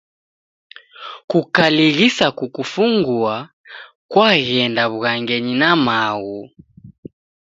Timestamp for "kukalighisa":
1.29-2.25